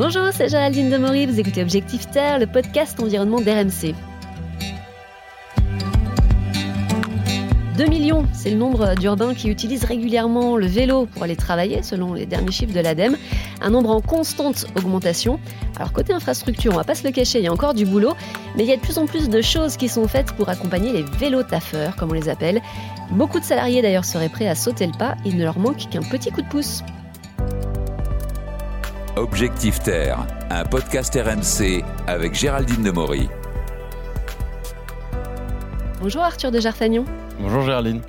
Bonjour, 0.00 0.28
c'est 0.32 0.48
Géraldine 0.48 0.88
Demory, 0.88 1.26
vous 1.26 1.38
écoutez 1.40 1.60
Objectif 1.60 2.10
Terre, 2.10 2.38
le 2.38 2.46
podcast 2.46 2.98
environnement 3.00 3.38
d'RMC. 3.42 3.94
2 7.76 7.84
millions, 7.84 8.26
c'est 8.32 8.48
le 8.48 8.56
nombre 8.56 8.94
d'urbains 8.94 9.34
qui 9.34 9.50
utilisent 9.50 9.84
régulièrement 9.84 10.56
le 10.56 10.66
vélo 10.66 11.04
pour 11.04 11.24
aller 11.24 11.36
travailler, 11.36 11.82
selon 11.82 12.14
les 12.14 12.24
derniers 12.24 12.50
chiffres 12.50 12.72
de 12.72 12.80
l'ADEME. 12.80 13.18
Un 13.60 13.68
nombre 13.68 13.90
en 13.90 14.00
constante 14.00 14.64
augmentation. 14.74 15.38
Alors 15.76 15.92
côté 15.92 16.14
infrastructure, 16.14 16.72
on 16.72 16.78
va 16.78 16.84
pas 16.84 16.94
se 16.94 17.06
le 17.06 17.12
cacher, 17.12 17.40
il 17.40 17.44
y 17.44 17.48
a 17.48 17.52
encore 17.52 17.74
du 17.74 17.84
boulot, 17.84 18.14
mais 18.56 18.62
il 18.62 18.70
y 18.70 18.72
a 18.72 18.76
de 18.76 18.80
plus 18.80 18.96
en 18.96 19.04
plus 19.04 19.28
de 19.28 19.42
choses 19.42 19.76
qui 19.76 19.90
sont 19.90 20.08
faites 20.08 20.32
pour 20.32 20.48
accompagner 20.48 20.92
les 20.94 21.02
vélos 21.02 21.42
taffeurs, 21.42 21.94
comme 21.96 22.08
on 22.08 22.14
les 22.14 22.30
appelle. 22.30 22.62
Beaucoup 23.10 23.38
de 23.38 23.44
salariés 23.44 23.82
d'ailleurs 23.82 24.06
seraient 24.06 24.30
prêts 24.30 24.48
à 24.48 24.54
sauter 24.54 24.86
le 24.86 24.96
pas, 24.96 25.16
il 25.26 25.36
ne 25.36 25.44
leur 25.44 25.58
manque 25.58 25.90
qu'un 25.90 26.00
petit 26.00 26.30
coup 26.30 26.40
de 26.40 26.48
pouce. 26.48 26.82
Objectif 29.20 29.80
Terre, 29.80 30.26
un 30.48 30.64
podcast 30.64 31.14
RMC 31.14 31.84
avec 32.06 32.32
Géraldine 32.32 32.82
Demory. 32.82 33.28
Bonjour 36.00 36.22
Arthur 36.22 36.50
de 36.50 36.58
Jarfagnon. 36.58 37.04
Bonjour 37.38 37.60
Géraldine. 37.60 38.00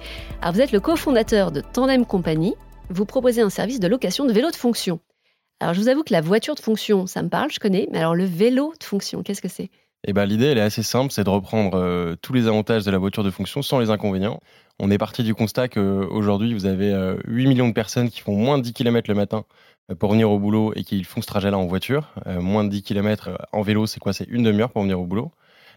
Alors 0.42 0.54
vous 0.54 0.62
êtes 0.62 0.72
le 0.72 0.80
cofondateur 0.80 1.52
de 1.52 1.60
Tandem 1.60 2.06
Company. 2.06 2.56
Vous 2.90 3.04
proposez 3.04 3.42
un 3.42 3.50
service 3.50 3.82
de 3.82 3.90
location 3.90 4.24
de 4.24 4.32
vélo 4.32 4.52
de 4.52 4.56
fonction. 4.56 5.02
Alors 5.60 5.74
je 5.74 5.82
vous 5.82 5.90
avoue 5.90 6.04
que 6.04 6.14
la 6.14 6.22
voiture 6.22 6.56
de 6.56 6.62
fonction, 6.62 7.06
ça 7.08 7.22
me 7.22 7.28
parle, 7.28 7.52
je 7.52 7.60
connais, 7.60 7.90
mais 7.92 7.98
alors 7.98 8.16
le 8.16 8.24
vélo 8.24 8.74
de 8.80 8.86
fonction, 8.86 9.22
qu'est-ce 9.22 9.42
que 9.42 9.50
c'est? 9.50 9.70
Eh 10.08 10.14
ben, 10.14 10.26
L'idée, 10.26 10.46
elle 10.46 10.58
est 10.58 10.62
assez 10.62 10.82
simple, 10.82 11.12
c'est 11.12 11.26
de 11.26 11.30
reprendre 11.30 11.78
euh, 11.78 12.16
tous 12.22 12.32
les 12.32 12.48
avantages 12.48 12.86
de 12.86 12.90
la 12.90 12.98
voiture 12.98 13.26
de 13.26 13.32
fonction 13.32 13.62
sans 13.62 13.80
les 13.80 13.90
inconvénients. 13.90 14.40
On 14.80 14.90
est 14.90 14.98
parti 14.98 15.24
du 15.24 15.36
constat 15.36 15.68
qu'aujourd'hui, 15.68 16.54
vous 16.54 16.66
avez 16.66 16.88
8 16.88 16.94
euh, 16.94 17.18
millions 17.50 17.68
de 17.68 17.74
personnes 17.74 18.10
qui 18.10 18.22
font 18.22 18.36
moins 18.36 18.58
de 18.58 18.64
10 18.64 18.72
km 18.72 19.10
le 19.10 19.16
matin 19.16 19.44
pour 20.00 20.12
venir 20.12 20.32
au 20.32 20.40
boulot 20.40 20.74
et 20.76 20.84
qui 20.84 21.04
font 21.04 21.22
ce 21.22 21.28
trajet-là 21.28 21.58
en 21.58 21.66
voiture. 21.66 22.14
moins 22.26 22.64
de 22.64 22.70
10 22.70 22.84
km 22.84 23.32
en 23.52 23.62
vélo, 23.62 23.86
c'est 23.86 24.00
quoi? 24.00 24.14
C'est 24.14 24.28
une 24.30 24.44
demi-heure 24.44 24.72
pour 24.72 24.82
venir 24.84 25.00
au 25.00 25.06
boulot. 25.06 25.32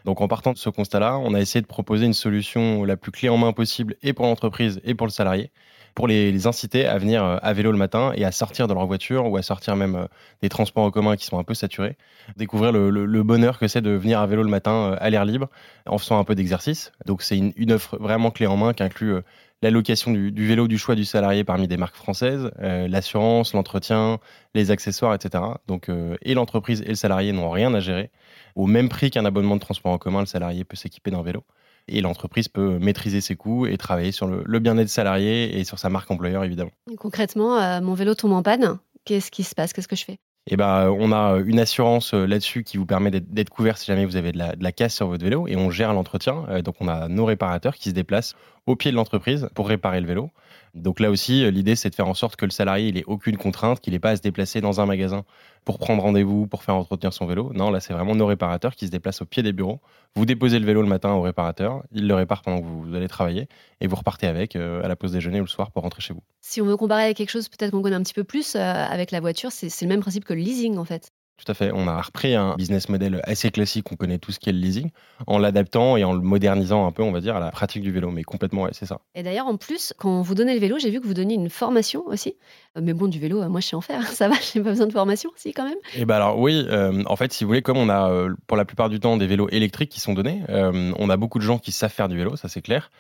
Donc 0.05 0.21
en 0.21 0.29
partant 0.29 0.53
de 0.53 0.59
ce 0.59 0.69
constat-là, 0.69 1.19
on 1.19 1.34
a 1.34 1.41
essayé 1.41 1.62
de 1.62 1.67
proposer 1.67 2.05
une 2.05 2.15
solution 2.15 2.84
la 2.84 2.97
plus 2.97 3.11
clé 3.11 3.29
en 3.29 3.39
main 3.39 3.53
possible 3.53 3.97
et 4.03 4.12
pour 4.12 4.27
l'entreprise 4.27 4.81
et 4.84 4.95
pour 4.95 5.06
le 5.06 5.12
salarié 5.12 5.51
pour 5.95 6.09
les, 6.09 6.47
inciter 6.47 6.87
à 6.87 6.98
venir 6.98 7.25
euh, 7.25 7.39
à 7.43 7.53
vélo 7.53 7.71
le 7.71 7.79
matin 7.79 8.12
et 8.15 8.25
à 8.25 8.33
sortir 8.33 8.67
de 8.67 8.75
leur 8.75 8.87
voiture 8.87 9.31
ou 9.31 9.37
à 9.37 9.43
sortir 9.43 9.77
même 9.77 9.95
euh, 9.95 10.06
des 10.43 10.49
transports 10.49 10.84
en 10.84 10.91
commun 10.91 11.17
qui 11.17 11.25
sont 11.25 11.39
un 11.39 11.45
peu 11.45 11.55
saturés, 11.55 11.97
découvrir 12.37 12.73
le, 12.73 13.23
bonheur 13.23 13.59
que 13.59 13.69
c'est 13.69 13.81
de 13.81 13.91
venir 13.91 14.21
à 14.21 14.27
vélo 14.27 14.43
le 14.43 14.51
matin 14.51 14.73
euh, 14.73 14.97
à 15.01 15.11
l'air 15.11 15.25
libre 15.25 15.49
en 15.87 15.99
faisant 15.99 16.19
un 16.19 16.25
peu 16.25 16.34
d'exercice. 16.34 16.93
Donc 17.06 17.23
c'est 17.23 17.39
une, 17.39 17.73
offre 17.73 17.97
vraiment 17.99 18.31
clé 18.31 18.47
en 18.47 18.56
main 18.56 18.73
qui 18.73 18.83
inclut 18.83 19.17
l'allocation 19.65 20.12
du, 20.12 20.47
vélo 20.47 20.69
du 20.69 20.79
choix 20.79 20.95
du 20.95 21.05
salarié 21.05 21.43
parmi 21.43 21.67
des 21.67 21.77
marques 21.77 21.97
françaises, 21.97 22.51
l'assurance, 22.59 23.53
l'entretien, 23.55 24.19
les 24.55 24.71
accessoires, 24.71 25.15
etc. 25.15 25.43
Donc, 25.67 25.91
et 26.23 26.34
l'entreprise 26.34 26.83
et 26.83 26.91
le 26.91 26.95
salarié 26.95 27.33
n'ont 27.33 27.51
rien 27.51 27.73
à 27.75 27.81
gérer. 27.81 28.11
Au 28.55 28.67
même 28.67 28.89
prix 28.89 29.11
qu'un 29.11 29.25
abonnement 29.25 29.56
de 29.56 29.61
transport 29.61 29.93
en 29.93 29.98
commun, 29.98 30.21
le 30.21 30.27
salarié 30.27 30.65
peut 30.65 30.77
s'équiper 30.77 31.11
d'un 31.11 31.23
vélo. 31.23 31.45
Et 31.89 32.01
l'entreprise 32.01 32.48
peut 32.48 32.79
maîtriser 32.79 33.21
ses 33.21 33.37
coûts 33.37 33.67
et 33.67 33.77
travailler 33.77 34.12
sur 34.12 34.27
le, 34.27 34.59
bien-être 34.59 34.89
salarié 34.89 35.59
et 35.59 35.65
sur 35.65 35.78
sa 35.78 35.91
marque 35.91 36.11
employeur, 36.11 36.45
évidemment. 36.45 36.71
concrètement, 36.99 37.59
euh, 37.59 37.81
mon 37.81 37.95
vélo 37.95 38.15
tombe 38.15 38.33
en 38.33 38.43
panne. 38.43 38.78
Qu'est-ce 39.05 39.31
qui 39.31 39.43
se 39.43 39.55
passe? 39.55 39.73
Qu'est-ce 39.73 39.89
que 39.89 39.97
je 39.97 40.05
fais? 40.05 40.19
Eh 40.47 40.56
ben, 40.56 40.91
on 40.91 41.11
a 41.11 41.39
une 41.39 41.59
assurance 41.59 42.12
euh, 42.12 42.27
là-dessus 42.27 42.64
qui 42.64 42.77
vous 42.77 42.84
permet 42.84 43.11
d'être 43.11 43.48
couvert 43.48 43.78
si 43.78 43.87
jamais 43.87 44.05
vous 44.05 44.17
avez 44.17 44.31
de 44.31 44.39
la, 44.39 44.73
casse 44.73 44.95
sur 44.95 45.06
votre 45.06 45.25
vélo 45.25 45.48
et 45.48 45.56
on 45.56 45.70
gère 45.70 45.95
l'entretien. 45.95 46.45
Euh, 46.50 46.61
donc, 46.61 46.77
on 46.81 46.89
a 46.89 47.09
nos 47.09 47.25
réparateurs 47.25 47.77
qui 47.77 47.89
se 47.89 47.95
déplacent 47.95 48.34
au 48.67 48.77
pied 48.77 48.91
de 48.91 48.97
l'entreprise 48.97 49.48
pour 49.55 49.69
réparer 49.69 50.00
le 50.03 50.06
vélo. 50.06 50.31
Donc 50.75 51.00
là 51.00 51.11
aussi, 51.11 51.50
l'idée, 51.50 51.77
c'est 51.77 51.91
de 51.91 51.94
faire 51.94 52.08
en 52.08 52.14
sorte 52.14 52.36
que 52.36 52.44
le 52.44 52.50
salarié, 52.50 52.89
il 52.89 52.98
ait 52.98 53.05
aucune 53.06 53.36
contrainte, 53.36 53.80
qu'il 53.80 53.92
n'ait 53.92 53.98
pas 53.98 54.11
à 54.11 54.17
se 54.17 54.22
déplacer 54.22 54.61
dans 54.61 54.81
un 54.81 54.86
magasin 54.86 55.25
pour 55.64 55.78
prendre 55.78 56.03
rendez-vous, 56.03 56.47
pour 56.47 56.62
faire 56.62 56.75
entretenir 56.75 57.12
son 57.12 57.27
vélo. 57.27 57.53
Non, 57.55 57.70
là, 57.70 57.81
c'est 57.81 57.92
vraiment 57.92 58.14
nos 58.14 58.27
réparateurs 58.27 58.75
qui 58.75 58.86
se 58.86 58.91
déplacent 58.91 59.22
au 59.22 59.25
pied 59.25 59.42
des 59.42 59.53
bureaux. 59.53 59.81
Vous 60.14 60.27
déposez 60.27 60.58
le 60.58 60.66
vélo 60.66 60.83
le 60.83 60.89
matin 60.89 61.12
au 61.12 61.22
réparateur, 61.22 61.83
il 61.92 62.06
le 62.06 62.15
répare 62.15 62.43
pendant 62.43 62.60
que 62.60 62.66
vous 62.66 62.94
allez 62.94 63.09
travailler 63.09 63.49
et 63.81 63.87
vous 63.87 63.97
repartez 63.97 64.26
avec 64.26 64.56
euh, 64.56 64.82
à 64.82 64.88
la 64.88 64.97
pause 64.97 65.12
déjeuner 65.12 65.41
ou 65.41 65.44
le 65.44 65.49
soir 65.49 65.71
pour 65.71 65.82
rentrer 65.82 66.03
chez 66.03 66.12
vous. 66.12 66.22
Si 66.41 66.60
on 66.60 66.66
veut 66.66 66.76
comparer 66.76 67.04
avec 67.04 67.16
quelque 67.16 67.31
chose 67.31 67.49
peut-être 67.49 67.70
qu'on 67.70 67.82
connaît 67.82 67.97
un 67.97 68.03
petit 68.03 68.15
peu 68.15 68.25
plus, 68.25 68.54
euh, 68.54 68.59
avec 68.60 69.10
la 69.10 69.20
voiture, 69.20 69.50
c'est 69.53 69.70
le 69.82 69.88
même 69.88 70.00
principe 70.00 70.25
que 70.25 70.34
le 70.34 70.41
leasing 70.41 70.76
en 70.76 70.84
fait. 70.84 71.10
Tout 71.37 71.50
à 71.50 71.55
fait. 71.55 71.71
On 71.75 71.89
a 71.89 72.00
repris 72.00 72.34
un 72.34 72.55
business 72.55 72.89
model 72.89 73.21
assez 73.25 73.50
classique, 73.50 73.91
on 73.91 73.97
connaît 73.97 74.19
tout 74.19 74.31
ce 74.31 74.39
qui 74.39 74.50
est 74.50 74.53
le 74.53 74.59
leasing, 74.61 74.91
en 75.27 75.39
l'adaptant 75.39 75.97
et 75.97 76.05
en 76.05 76.12
le 76.12 76.21
modernisant 76.21 76.87
un 76.87 76.93
peu, 76.93 77.03
on 77.03 77.11
va 77.11 77.21
dire, 77.21 77.37
à 77.37 77.41
la 77.41 77.50
pratique 77.50 77.83
du 77.83 77.91
vélo. 77.91 78.11
Mais 78.11 78.22
complètement, 78.22 78.69
c'est 78.72 78.87
ça. 78.87 79.00
Et 79.15 79.22
d'ailleurs, 79.22 79.47
en 79.47 79.56
plus, 79.56 79.93
quand 79.99 80.23
vous 80.23 80.34
donnez 80.34 80.55
le 80.55 80.61
vélo, 80.61 80.78
j'ai 80.78 80.91
vu 80.91 81.00
que 81.00 81.06
vous 81.06 81.15
donniez 81.15 81.34
une 81.34 81.50
formation 81.50 82.06
aussi. 82.06 82.37
Euh, 82.77 82.81
mais 82.83 82.93
bon, 82.93 83.07
du 83.07 83.19
vélo, 83.19 83.43
euh, 83.43 83.49
moi, 83.49 83.61
je 83.61 83.69
sais 83.69 83.77
en 83.77 83.81
faire. 83.81 84.03
Ça 84.09 84.29
va, 84.29 84.35
j'ai 84.41 84.61
pas 84.61 84.71
besoin 84.71 84.87
de 84.87 84.93
formation, 84.93 85.31
si, 85.37 85.53
quand 85.53 85.65
même. 85.65 85.79
Et 85.95 86.01
eh 86.01 86.05
ben 86.05 86.17
alors, 86.17 86.39
oui, 86.39 86.65
euh, 86.69 87.03
en 87.07 87.17
fait, 87.17 87.33
si 87.33 87.45
vous 87.45 87.49
voulez, 87.49 87.62
comme 87.62 87.79
on 87.79 87.89
a 87.89 88.29
pour 88.47 88.57
la 88.57 88.65
plupart 88.65 88.89
du 88.89 89.01
temps 89.01 89.17
des 89.17 89.27
vélos 89.27 89.49
électriques 89.51 89.91
qui 89.91 90.01
sont 90.01 90.15
donnés, 90.15 90.43
on 90.49 91.11
a 91.11 91.17
beaucoup 91.17 91.39
de 91.39 91.45
gens 91.45 91.59
qui 91.59 91.73
savent 91.73 91.93
faire 91.93 92.09
du 92.09 92.17
vélo, 92.17 92.37
ça 92.37 92.49
c'est 92.49 92.62
clair, 92.62 92.91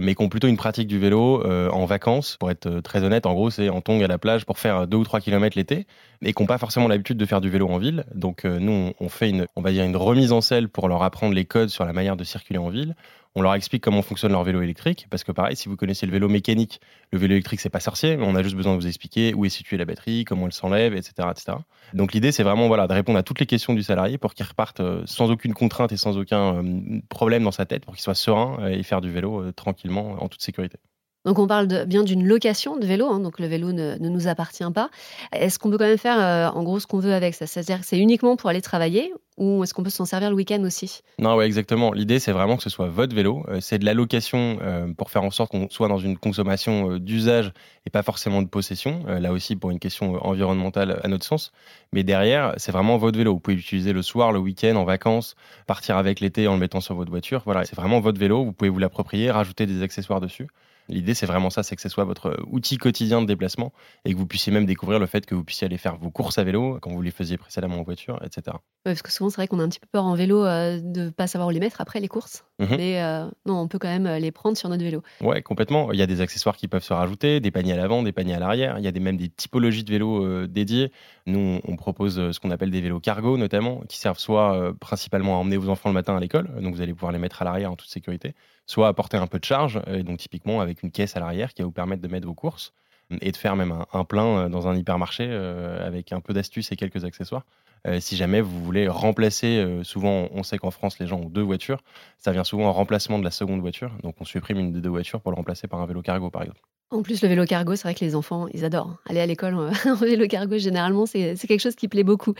mais 0.00 0.14
qui 0.14 0.22
ont 0.22 0.28
plutôt 0.28 0.48
une 0.48 0.56
pratique 0.56 0.86
du 0.86 0.98
vélo 0.98 1.44
en 1.44 1.84
vacances. 1.84 2.36
Pour 2.38 2.50
être 2.50 2.80
très 2.80 3.02
honnête, 3.02 3.26
en 3.26 3.34
gros, 3.34 3.50
c'est 3.50 3.68
en 3.68 3.80
tong 3.80 4.02
à 4.02 4.06
la 4.06 4.18
plage 4.18 4.44
pour 4.44 4.58
faire 4.58 4.86
2 4.86 4.96
ou 4.96 5.04
3 5.04 5.20
km 5.20 5.56
l'été, 5.56 5.86
et 6.22 6.32
qui 6.32 6.42
n'ont 6.42 6.46
pas 6.46 6.58
forcément 6.58 6.88
l'habitude 6.88 7.16
de 7.16 7.26
faire 7.26 7.40
du 7.40 7.50
vélo 7.50 7.68
en 7.68 7.78
ville. 7.78 8.04
Donc, 8.14 8.44
nous, 8.44 8.92
on 8.98 9.08
fait 9.08 9.30
une, 9.30 9.46
on 9.56 9.62
va 9.62 9.72
dire 9.72 9.84
une 9.84 9.96
remise 9.96 10.32
en 10.32 10.40
selle 10.40 10.68
pour 10.68 10.88
leur 10.88 11.02
apprendre 11.02 11.34
les 11.34 11.44
codes 11.44 11.68
sur 11.68 11.84
la 11.84 11.92
manière 11.92 12.16
de 12.16 12.24
circuler 12.24 12.58
en 12.58 12.68
ville. 12.68 12.94
On 13.36 13.42
leur 13.42 13.54
explique 13.54 13.82
comment 13.82 14.02
fonctionne 14.02 14.30
leur 14.30 14.44
vélo 14.44 14.62
électrique, 14.62 15.08
parce 15.10 15.24
que 15.24 15.32
pareil, 15.32 15.56
si 15.56 15.68
vous 15.68 15.76
connaissez 15.76 16.06
le 16.06 16.12
vélo 16.12 16.28
mécanique, 16.28 16.80
le 17.10 17.18
vélo 17.18 17.34
électrique, 17.34 17.60
c'est 17.60 17.68
pas 17.68 17.80
sorcier, 17.80 18.16
on 18.20 18.36
a 18.36 18.42
juste 18.44 18.54
besoin 18.54 18.74
de 18.74 18.78
vous 18.80 18.86
expliquer 18.86 19.34
où 19.34 19.44
est 19.44 19.48
située 19.48 19.76
la 19.76 19.84
batterie, 19.84 20.24
comment 20.24 20.46
elle 20.46 20.52
s'enlève, 20.52 20.94
etc., 20.94 21.28
etc. 21.30 21.58
Donc 21.94 22.12
l'idée, 22.12 22.30
c'est 22.30 22.44
vraiment 22.44 22.68
voilà, 22.68 22.86
de 22.86 22.92
répondre 22.92 23.18
à 23.18 23.24
toutes 23.24 23.40
les 23.40 23.46
questions 23.46 23.74
du 23.74 23.82
salarié 23.82 24.18
pour 24.18 24.34
qu'il 24.34 24.46
reparte 24.46 24.78
euh, 24.78 25.02
sans 25.06 25.32
aucune 25.32 25.52
contrainte 25.52 25.90
et 25.90 25.96
sans 25.96 26.16
aucun 26.16 26.62
euh, 26.62 27.00
problème 27.08 27.42
dans 27.42 27.50
sa 27.50 27.66
tête, 27.66 27.84
pour 27.84 27.94
qu'il 27.94 28.02
soit 28.02 28.14
serein 28.14 28.56
euh, 28.60 28.68
et 28.68 28.84
faire 28.84 29.00
du 29.00 29.10
vélo 29.10 29.50
tranquillement, 29.52 30.22
en 30.22 30.28
toute 30.28 30.42
sécurité. 30.42 30.78
Donc 31.24 31.38
on 31.38 31.46
parle 31.46 31.86
bien 31.86 32.02
d'une 32.02 32.26
location 32.26 32.76
de 32.76 32.84
vélo, 32.84 33.06
hein, 33.08 33.18
donc 33.18 33.38
le 33.38 33.46
vélo 33.46 33.72
ne, 33.72 33.96
nous 33.98 34.28
appartient 34.28 34.70
pas. 34.74 34.90
Est-ce 35.32 35.58
qu'on 35.58 35.70
peut 35.70 35.78
quand 35.78 35.86
même 35.86 35.96
faire 35.96 36.20
euh, 36.20 36.48
en 36.48 36.62
gros 36.62 36.80
ce 36.80 36.86
qu'on 36.86 36.98
veut 36.98 37.14
avec 37.14 37.34
ça? 37.34 37.46
C'est-à-dire 37.46 37.80
que 37.80 37.86
c'est 37.86 37.98
uniquement 37.98 38.36
pour 38.36 38.50
aller 38.50 38.60
travailler 38.60 39.14
ou 39.36 39.64
est-ce 39.64 39.74
qu'on 39.74 39.82
peut 39.82 39.90
s'en 39.90 40.04
servir 40.04 40.30
le 40.30 40.36
week-end 40.36 40.62
aussi? 40.62 41.00
Non, 41.18 41.34
ouais, 41.34 41.46
exactement. 41.46 41.92
L'idée 41.92 42.18
c'est 42.18 42.32
vraiment 42.32 42.56
que 42.56 42.62
ce 42.62 42.68
soit 42.68 42.88
votre 42.88 43.16
vélo. 43.16 43.42
Euh, 43.48 43.58
c'est 43.60 43.78
de 43.78 43.86
la 43.86 43.94
location 43.94 44.58
euh, 44.60 44.92
pour 44.92 45.10
faire 45.10 45.24
en 45.24 45.30
sorte 45.30 45.50
qu'on 45.50 45.68
soit 45.70 45.88
dans 45.88 45.98
une 45.98 46.18
consommation 46.18 46.98
d'usage 46.98 47.52
et 47.86 47.90
pas 47.90 48.02
forcément 48.02 48.42
de 48.42 48.48
possession. 48.48 49.04
là 49.06 49.32
aussi 49.32 49.56
pour 49.56 49.70
une 49.70 49.78
question 49.78 50.22
environnementale 50.24 51.00
à 51.02 51.08
notre 51.08 51.24
sens. 51.24 51.52
Mais 51.92 52.02
derrière, 52.02 52.52
c'est 52.58 52.72
vraiment 52.72 52.98
votre 52.98 53.16
vélo. 53.16 53.32
Vous 53.32 53.40
pouvez 53.40 53.56
l'utiliser 53.56 53.94
le 53.94 54.02
soir, 54.02 54.30
le 54.30 54.40
week-end, 54.40 54.76
en 54.76 54.84
vacances, 54.84 55.36
partir 55.66 55.96
avec 55.96 56.20
l'été 56.20 56.48
en 56.48 56.54
le 56.54 56.60
mettant 56.60 56.80
sur 56.80 56.94
votre 56.94 57.10
voiture. 57.10 57.42
Voilà, 57.46 57.64
c'est 57.64 57.76
vraiment 57.76 58.00
votre 58.00 58.20
vélo. 58.20 58.44
Vous 58.44 58.52
pouvez 58.52 58.68
vous 58.68 58.78
l'approprier, 58.78 59.30
rajouter 59.30 59.64
des 59.64 59.82
accessoires 59.82 60.20
dessus. 60.20 60.48
L'idée, 60.88 61.14
c'est 61.14 61.26
vraiment 61.26 61.50
ça, 61.50 61.62
c'est 61.62 61.76
que 61.76 61.82
ce 61.82 61.88
soit 61.88 62.04
votre 62.04 62.36
outil 62.46 62.78
quotidien 62.78 63.22
de 63.22 63.26
déplacement 63.26 63.72
et 64.04 64.12
que 64.12 64.18
vous 64.18 64.26
puissiez 64.26 64.52
même 64.52 64.66
découvrir 64.66 64.98
le 64.98 65.06
fait 65.06 65.24
que 65.26 65.34
vous 65.34 65.44
puissiez 65.44 65.66
aller 65.66 65.78
faire 65.78 65.96
vos 65.96 66.10
courses 66.10 66.38
à 66.38 66.44
vélo 66.44 66.78
quand 66.80 66.90
vous 66.90 67.02
les 67.02 67.10
faisiez 67.10 67.36
précédemment 67.36 67.78
en 67.78 67.82
voiture, 67.82 68.20
etc. 68.24 68.56
Ouais, 68.86 68.92
parce 68.92 69.02
que 69.02 69.10
souvent, 69.10 69.30
c'est 69.30 69.36
vrai 69.36 69.48
qu'on 69.48 69.60
a 69.60 69.62
un 69.62 69.68
petit 69.68 69.80
peu 69.80 69.88
peur 69.90 70.04
en 70.04 70.14
vélo 70.14 70.44
euh, 70.44 70.78
de 70.78 71.04
ne 71.04 71.10
pas 71.10 71.26
savoir 71.26 71.48
où 71.48 71.50
les 71.50 71.60
mettre 71.60 71.80
après 71.80 72.00
les 72.00 72.08
courses. 72.08 72.44
Mhm. 72.58 72.76
Mais 72.76 73.02
euh, 73.02 73.24
non, 73.46 73.60
on 73.60 73.68
peut 73.68 73.78
quand 73.78 73.88
même 73.88 74.06
euh, 74.06 74.18
les 74.18 74.30
prendre 74.30 74.56
sur 74.56 74.68
notre 74.68 74.84
vélo. 74.84 75.02
Ouais, 75.22 75.40
complètement. 75.42 75.90
Il 75.92 75.98
y 75.98 76.02
a 76.02 76.06
des 76.06 76.20
accessoires 76.20 76.56
qui 76.56 76.68
peuvent 76.68 76.84
se 76.84 76.92
rajouter, 76.92 77.40
des 77.40 77.50
paniers 77.50 77.72
à 77.72 77.76
l'avant, 77.76 78.02
des 78.02 78.12
paniers 78.12 78.34
à 78.34 78.38
l'arrière. 78.38 78.78
Il 78.78 78.84
y 78.84 78.88
a 78.88 78.92
des, 78.92 79.00
même 79.00 79.16
des 79.16 79.30
typologies 79.30 79.84
de 79.84 79.90
vélos 79.90 80.46
dédiés. 80.46 80.92
Nous, 81.26 81.60
on 81.66 81.76
propose 81.76 82.30
ce 82.30 82.38
qu'on 82.38 82.50
appelle 82.50 82.70
des 82.70 82.82
vélos 82.82 83.00
cargo, 83.00 83.38
notamment, 83.38 83.80
qui 83.88 83.98
servent 83.98 84.18
soit 84.18 84.74
principalement 84.78 85.36
à 85.36 85.38
emmener 85.38 85.56
vos 85.56 85.70
enfants 85.70 85.88
le 85.88 85.94
matin 85.94 86.16
à 86.16 86.20
l'école, 86.20 86.50
donc 86.60 86.74
vous 86.74 86.82
allez 86.82 86.92
pouvoir 86.92 87.12
les 87.12 87.18
mettre 87.18 87.40
à 87.40 87.44
l'arrière 87.44 87.72
en 87.72 87.76
toute 87.76 87.88
sécurité, 87.88 88.34
soit 88.66 88.88
apporter 88.88 89.16
un 89.16 89.26
peu 89.26 89.38
de 89.38 89.44
charge, 89.44 89.80
et 89.86 90.02
donc 90.02 90.18
typiquement 90.18 90.60
avec 90.60 90.82
une 90.82 90.90
caisse 90.90 91.16
à 91.16 91.20
l'arrière 91.20 91.54
qui 91.54 91.62
va 91.62 91.66
vous 91.66 91.72
permettre 91.72 92.02
de 92.02 92.08
mettre 92.08 92.26
vos 92.26 92.34
courses 92.34 92.72
et 93.20 93.32
de 93.32 93.36
faire 93.36 93.56
même 93.56 93.74
un, 93.92 94.04
plein 94.04 94.26
euh, 94.26 94.48
dans 94.48 94.68
un 94.68 94.76
hypermarché 94.76 95.26
euh, 95.28 95.86
avec 95.86 96.12
un 96.12 96.20
peu 96.20 96.32
d'astuces 96.32 96.72
et 96.72 96.76
quelques 96.76 97.04
accessoires. 97.04 97.44
Euh, 97.86 98.00
si 98.00 98.16
jamais 98.16 98.40
vous 98.40 98.64
voulez 98.64 98.88
remplacer, 98.88 99.80
souvent 99.82 100.28
on 100.32 100.42
sait 100.42 100.56
qu'en 100.56 100.70
France 100.70 100.98
les 100.98 101.06
gens 101.06 101.20
ont 101.20 101.28
deux 101.28 101.42
voitures, 101.42 101.82
ça 102.18 102.32
vient 102.32 102.44
souvent 102.44 102.66
en 102.66 102.72
remplacement 102.72 103.18
de 103.18 103.24
la 103.24 103.30
seconde 103.30 103.60
voiture, 103.60 103.92
donc 104.02 104.14
on 104.20 104.24
supprime 104.24 104.58
une 104.58 104.72
des 104.72 104.80
deux 104.80 104.88
voitures 104.88 105.20
pour 105.20 105.32
le 105.32 105.36
remplacer 105.36 105.68
par 105.68 105.80
un 105.80 105.86
vélo 105.86 106.00
cargo 106.00 106.30
par 106.30 106.42
exemple. 106.42 106.60
En 106.90 107.02
plus, 107.02 107.22
le 107.22 107.28
vélo 107.28 107.44
cargo, 107.44 107.74
c'est 107.74 107.82
vrai 107.82 107.94
que 107.94 108.04
les 108.04 108.14
enfants, 108.14 108.46
ils 108.52 108.64
adorent. 108.64 108.98
Aller 109.08 109.18
à 109.18 109.26
l'école 109.26 109.54
en 109.54 109.94
vélo 110.00 110.28
cargo, 110.28 110.58
généralement, 110.58 111.06
c'est 111.06 111.34
quelque 111.36 111.58
chose 111.58 111.74
qui 111.74 111.88
plaît 111.88 112.04
beaucoup. 112.04 112.34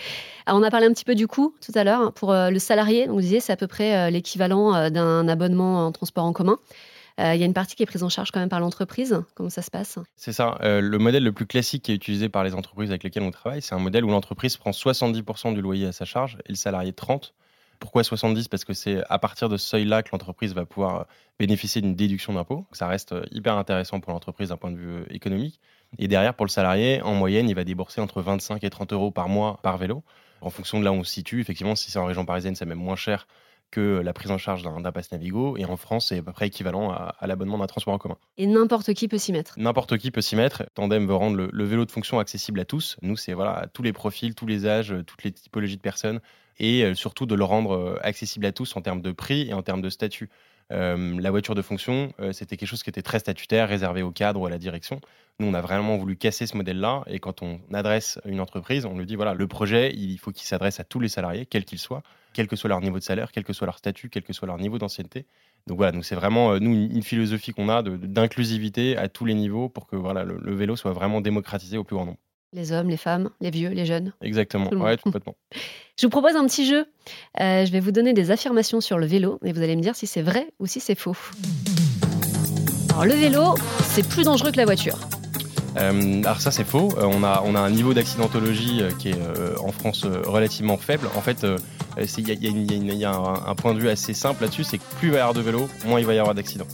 Alors, 0.46 0.60
on 0.60 0.62
a 0.62 0.70
parlé 0.70 0.86
un 0.86 0.92
petit 0.92 1.04
peu 1.04 1.16
du 1.16 1.26
coût 1.26 1.54
tout 1.64 1.72
à 1.74 1.82
l'heure. 1.82 2.12
Pour 2.12 2.32
le 2.32 2.58
salarié, 2.60 3.08
on 3.08 3.18
disait 3.18 3.40
c'est 3.40 3.52
à 3.52 3.56
peu 3.56 3.66
près 3.66 4.12
l'équivalent 4.12 4.90
d'un 4.90 5.26
abonnement 5.26 5.86
en 5.86 5.92
transport 5.92 6.24
en 6.24 6.32
commun. 6.32 6.58
Euh, 7.20 7.34
il 7.34 7.40
y 7.40 7.42
a 7.42 7.46
une 7.46 7.54
partie 7.54 7.76
qui 7.76 7.82
est 7.82 7.86
prise 7.86 8.02
en 8.02 8.08
charge 8.08 8.30
quand 8.30 8.40
même 8.40 8.48
par 8.48 8.60
l'entreprise. 8.60 9.22
Comment 9.34 9.50
ça 9.50 9.62
se 9.62 9.70
passe? 9.70 9.98
C'est 10.16 10.32
ça. 10.32 10.58
Euh, 10.62 10.80
le 10.80 10.98
modèle 10.98 11.22
le 11.22 11.32
plus 11.32 11.46
classique 11.46 11.84
qui 11.84 11.92
est 11.92 11.94
utilisé 11.94 12.28
par 12.28 12.42
les 12.42 12.54
entreprises 12.54 12.90
avec 12.90 13.04
lesquelles 13.04 13.22
on 13.22 13.30
travaille, 13.30 13.62
c'est 13.62 13.74
un 13.74 13.78
modèle 13.78 14.04
où 14.04 14.10
l'entreprise 14.10 14.56
prend 14.56 14.70
70% 14.70 15.54
du 15.54 15.62
loyer 15.62 15.86
à 15.86 15.92
sa 15.92 16.04
charge 16.04 16.38
et 16.46 16.50
le 16.50 16.56
salarié 16.56 16.92
30%. 16.92 17.30
Pourquoi 17.80 18.02
70 18.02 18.48
Parce 18.48 18.64
que 18.64 18.72
c'est 18.72 19.02
à 19.10 19.18
partir 19.18 19.48
de 19.48 19.56
ce 19.56 19.66
seuil-là 19.68 20.02
que 20.02 20.10
l'entreprise 20.12 20.54
va 20.54 20.64
pouvoir 20.64 21.06
bénéficier 21.38 21.82
d'une 21.82 21.94
déduction 21.94 22.32
d'impôt. 22.32 22.66
Ça 22.72 22.86
reste 22.86 23.14
hyper 23.30 23.56
intéressant 23.56 24.00
pour 24.00 24.12
l'entreprise 24.12 24.48
d'un 24.50 24.56
point 24.56 24.70
de 24.70 24.76
vue 24.76 25.04
économique. 25.10 25.60
Et 25.98 26.08
derrière, 26.08 26.34
pour 26.34 26.46
le 26.46 26.50
salarié, 26.50 27.02
en 27.02 27.14
moyenne, 27.14 27.48
il 27.48 27.54
va 27.54 27.64
débourser 27.64 28.00
entre 28.00 28.22
25 28.22 28.62
et 28.64 28.70
30 28.70 28.92
euros 28.92 29.10
par 29.10 29.28
mois 29.28 29.58
par 29.62 29.76
vélo. 29.76 30.02
En 30.40 30.50
fonction 30.50 30.78
de 30.78 30.84
là 30.84 30.92
où 30.92 30.96
on 30.96 31.04
se 31.04 31.12
situe, 31.12 31.40
effectivement, 31.40 31.74
si 31.74 31.90
c'est 31.90 31.98
en 31.98 32.06
région 32.06 32.24
parisienne, 32.24 32.54
c'est 32.54 32.64
même 32.64 32.78
moins 32.78 32.96
cher 32.96 33.26
que 33.74 34.00
la 34.04 34.12
prise 34.12 34.30
en 34.30 34.38
charge 34.38 34.62
d'un 34.62 34.92
pass 34.92 35.10
Navigo. 35.10 35.56
Et 35.56 35.64
en 35.64 35.76
France, 35.76 36.08
c'est 36.08 36.18
à 36.18 36.22
peu 36.22 36.32
près 36.32 36.46
équivalent 36.46 36.90
à, 36.92 37.26
l'abonnement 37.26 37.58
d'un 37.58 37.66
transport 37.66 37.92
en 37.92 37.98
commun. 37.98 38.16
Et 38.38 38.46
n'importe 38.46 38.94
qui 38.94 39.08
peut 39.08 39.18
s'y 39.18 39.32
mettre 39.32 39.54
N'importe 39.56 39.98
qui 39.98 40.12
peut 40.12 40.20
s'y 40.20 40.36
mettre. 40.36 40.64
Tandem 40.74 41.06
veut 41.06 41.14
rendre 41.14 41.48
le, 41.50 41.64
vélo 41.64 41.84
de 41.84 41.90
fonction 41.90 42.20
accessible 42.20 42.60
à 42.60 42.64
tous. 42.64 42.96
Nous, 43.02 43.16
c'est 43.16 43.32
voilà, 43.32 43.66
tous 43.72 43.82
les 43.82 43.92
profils, 43.92 44.34
tous 44.34 44.46
les 44.46 44.66
âges, 44.66 44.94
toutes 45.06 45.24
les 45.24 45.32
typologies 45.32 45.76
de 45.76 45.82
personnes. 45.82 46.20
Et 46.60 46.84
euh, 46.84 46.94
surtout 46.94 47.26
de 47.26 47.34
le 47.34 47.42
rendre 47.42 47.74
euh, 47.74 47.98
accessible 48.02 48.46
à 48.46 48.52
tous 48.52 48.76
en 48.76 48.80
termes 48.80 49.02
de 49.02 49.10
prix 49.10 49.48
et 49.48 49.54
en 49.54 49.62
termes 49.62 49.82
de 49.82 49.90
statut. 49.90 50.30
Euh, 50.72 51.20
la 51.20 51.30
voiture 51.30 51.54
de 51.54 51.62
fonction, 51.62 52.12
c'était 52.32 52.56
quelque 52.56 52.68
chose 52.68 52.82
qui 52.82 52.90
était 52.90 53.02
très 53.02 53.18
statutaire, 53.18 53.68
réservé 53.68 54.02
au 54.02 54.10
cadre 54.10 54.40
ou 54.40 54.46
à 54.46 54.50
la 54.50 54.58
direction. 54.58 55.00
Nous, 55.40 55.48
on 55.48 55.54
a 55.54 55.60
vraiment 55.60 55.96
voulu 55.96 56.16
casser 56.16 56.46
ce 56.46 56.56
modèle-là. 56.56 57.02
Et 57.08 57.18
quand 57.18 57.42
on 57.42 57.60
adresse 57.72 58.20
une 58.24 58.40
entreprise, 58.40 58.86
on 58.86 58.96
lui 58.96 59.06
dit 59.06 59.16
voilà, 59.16 59.34
le 59.34 59.46
projet, 59.48 59.92
il 59.92 60.16
faut 60.18 60.30
qu'il 60.30 60.46
s'adresse 60.46 60.78
à 60.78 60.84
tous 60.84 61.00
les 61.00 61.08
salariés, 61.08 61.44
quels 61.44 61.64
qu'ils 61.64 61.80
soient, 61.80 62.02
quel 62.32 62.46
que 62.46 62.54
soit 62.54 62.68
leur 62.68 62.80
niveau 62.80 62.98
de 62.98 63.02
salaire, 63.02 63.32
quel 63.32 63.42
que 63.42 63.52
soit 63.52 63.66
leur 63.66 63.78
statut, 63.78 64.08
quel 64.10 64.22
que 64.22 64.32
soit 64.32 64.46
leur 64.46 64.58
niveau 64.58 64.78
d'ancienneté. 64.78 65.26
Donc 65.66 65.78
voilà, 65.78 65.92
donc 65.92 66.04
c'est 66.04 66.14
vraiment 66.14 66.52
euh, 66.52 66.58
nous 66.60 66.74
une, 66.74 67.02
philosophie 67.02 67.52
qu'on 67.52 67.68
a 67.68 67.82
d'inclusivité 67.82 68.96
à 68.96 69.08
tous 69.08 69.24
les 69.24 69.34
niveaux 69.34 69.68
pour 69.68 69.86
que 69.86 69.96
voilà 69.96 70.24
le, 70.24 70.54
vélo 70.54 70.76
soit 70.76 70.92
vraiment 70.92 71.20
démocratisé 71.20 71.78
au 71.78 71.84
plus 71.84 71.96
grand 71.96 72.06
nombre. 72.06 72.18
Les 72.54 72.70
hommes, 72.70 72.88
les 72.88 72.96
femmes, 72.96 73.30
les 73.40 73.50
vieux, 73.50 73.70
les 73.70 73.84
jeunes. 73.84 74.12
Exactement, 74.22 74.70
ouais, 74.70 74.96
complètement. 74.96 75.34
Je 75.98 76.06
vous 76.06 76.10
propose 76.10 76.36
un 76.36 76.46
petit 76.46 76.66
jeu. 76.66 76.86
Euh, 77.40 77.64
je 77.64 77.70
vais 77.70 77.78
vous 77.78 77.92
donner 77.92 78.12
des 78.14 78.32
affirmations 78.32 78.80
sur 78.80 78.98
le 78.98 79.06
vélo 79.06 79.38
et 79.44 79.52
vous 79.52 79.62
allez 79.62 79.76
me 79.76 79.80
dire 79.80 79.94
si 79.94 80.08
c'est 80.08 80.22
vrai 80.22 80.48
ou 80.58 80.66
si 80.66 80.80
c'est 80.80 80.96
faux. 80.96 81.16
Alors 82.90 83.04
le 83.04 83.14
vélo, 83.14 83.54
c'est 83.82 84.08
plus 84.08 84.24
dangereux 84.24 84.50
que 84.50 84.56
la 84.56 84.64
voiture. 84.64 84.98
Euh, 85.76 86.22
alors 86.22 86.40
ça 86.40 86.50
c'est 86.50 86.64
faux. 86.64 86.90
Euh, 86.98 87.04
on, 87.04 87.22
a, 87.22 87.42
on 87.44 87.54
a 87.54 87.60
un 87.60 87.70
niveau 87.70 87.94
d'accidentologie 87.94 88.82
euh, 88.82 88.90
qui 88.98 89.10
est 89.10 89.18
en 89.58 89.72
France 89.72 90.04
relativement 90.04 90.76
faible. 90.76 91.08
En 91.16 91.20
fait, 91.20 91.46
il 91.98 92.28
y 92.28 93.04
a, 93.04 93.12
un, 93.14 93.54
point 93.54 93.74
de 93.74 93.80
vue 93.80 93.88
assez 93.88 94.14
simple 94.14 94.42
là-dessus, 94.42 94.64
c'est 94.64 94.78
que 94.78 94.84
plus 94.98 95.08
il 95.08 95.12
va 95.12 95.18
y 95.18 95.20
avoir 95.20 95.34
de 95.34 95.40
vélos, 95.40 95.68
moins 95.86 96.00
il 96.00 96.06
va 96.06 96.14
y 96.14 96.18
avoir 96.18 96.34
d'accidents. 96.34 96.66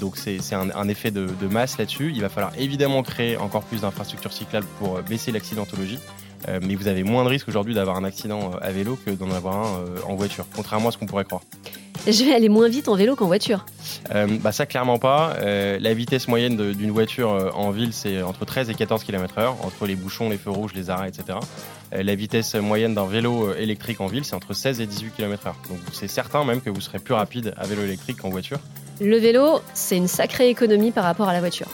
Donc 0.00 0.16
c'est 0.16 0.40
un, 0.54 0.88
effet 0.88 1.10
de, 1.10 1.46
masse 1.50 1.78
là-dessus. 1.78 2.12
Il 2.14 2.20
va 2.20 2.28
falloir 2.28 2.52
évidemment 2.58 3.02
créer 3.02 3.36
encore 3.36 3.62
plus 3.62 3.82
d'infrastructures 3.82 4.32
cyclables 4.32 4.66
pour 4.78 5.00
baisser 5.02 5.32
l'accidentologie. 5.32 5.98
mais 6.48 6.74
vous 6.74 6.88
avez 6.88 7.02
moins 7.02 7.24
de 7.24 7.28
risques 7.28 7.48
aujourd'hui 7.48 7.74
d'avoir 7.74 7.96
un 7.96 8.04
accident 8.04 8.52
à 8.60 8.70
vélo 8.70 8.98
que 9.04 9.10
d'en 9.10 9.30
avoir 9.30 9.56
un 9.56 9.84
en 10.06 10.14
voiture, 10.14 10.46
contrairement 10.54 10.88
à 10.88 10.92
ce 10.92 10.98
qu'on 10.98 11.06
pourrait 11.06 11.24
croire. 11.24 11.42
Je 12.06 12.24
vais 12.24 12.32
aller 12.32 12.48
moins 12.48 12.68
vite 12.68 12.88
en 12.88 12.94
vélo 12.94 13.14
qu'en 13.14 13.26
voiture. 13.26 13.66
Euh, 14.14 14.26
bah 14.40 14.52
ça, 14.52 14.64
clairement 14.64 14.98
pas. 14.98 15.34
Euh, 15.40 15.78
la 15.78 15.92
vitesse 15.92 16.28
moyenne 16.28 16.56
d'une 16.72 16.90
voiture 16.90 17.30
euh, 17.30 17.50
en 17.50 17.70
ville, 17.70 17.92
c'est 17.92 18.22
entre 18.22 18.46
13 18.46 18.70
et 18.70 18.74
14 18.74 19.04
km/h, 19.04 19.48
entre 19.62 19.86
les 19.86 19.96
bouchons, 19.96 20.30
les 20.30 20.38
feux 20.38 20.50
rouges, 20.50 20.72
les 20.74 20.88
arrêts, 20.88 21.08
etc. 21.08 21.38
la 21.92 22.14
vitesse 22.14 22.54
moyenne 22.54 22.94
d'un 22.94 23.06
vélo 23.06 23.54
électrique 23.54 24.00
en 24.00 24.06
ville, 24.06 24.24
c'est 24.24 24.34
entre 24.34 24.54
16 24.54 24.80
et 24.80 24.86
18 24.86 25.14
km/h. 25.16 25.52
Donc 25.68 25.78
c'est 25.92 26.08
certain 26.08 26.44
même 26.44 26.62
que 26.62 26.70
vous 26.70 26.80
serez 26.80 27.00
plus 27.00 27.14
rapide 27.14 27.52
à 27.58 27.66
vélo 27.66 27.82
électrique 27.82 28.18
qu'en 28.18 28.30
voiture. 28.30 28.60
Le 29.00 29.16
vélo, 29.16 29.60
c'est 29.72 29.96
une 29.96 30.08
sacrée 30.08 30.50
économie 30.50 30.90
par 30.90 31.04
rapport 31.04 31.26
à 31.26 31.32
la 31.32 31.40
voiture. 31.40 31.68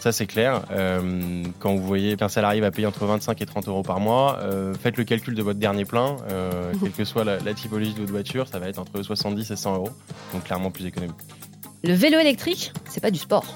Ça, 0.00 0.10
c'est 0.10 0.26
clair. 0.26 0.62
Euh, 0.72 1.44
quand 1.60 1.74
vous 1.76 1.86
voyez 1.86 2.16
qu'un 2.16 2.28
salarié 2.28 2.60
va 2.60 2.72
payer 2.72 2.86
entre 2.86 3.06
25 3.06 3.40
et 3.40 3.46
30 3.46 3.68
euros 3.68 3.82
par 3.82 4.00
mois, 4.00 4.40
euh, 4.42 4.74
faites 4.74 4.96
le 4.96 5.04
calcul 5.04 5.34
de 5.36 5.42
votre 5.42 5.60
dernier 5.60 5.84
plein. 5.84 6.16
Euh, 6.28 6.72
quelle 6.82 6.90
que 6.90 7.04
soit 7.04 7.24
la, 7.24 7.54
typologie 7.54 7.94
de 7.94 8.00
votre 8.00 8.10
voiture, 8.10 8.48
ça 8.48 8.58
va 8.58 8.68
être 8.68 8.80
entre 8.80 9.00
70 9.00 9.52
et 9.52 9.56
100 9.56 9.74
euros. 9.76 9.90
Donc, 10.32 10.44
clairement, 10.44 10.72
plus 10.72 10.84
économique. 10.84 11.16
Le 11.84 11.94
vélo 11.94 12.18
électrique, 12.18 12.72
c'est 12.88 13.00
pas 13.00 13.12
du 13.12 13.20
sport. 13.20 13.46